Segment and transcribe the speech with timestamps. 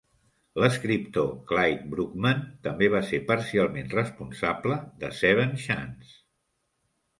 [0.61, 6.19] L'escriptor Clyde Bruckman també va ser parcialment responsable de "Seven Chances".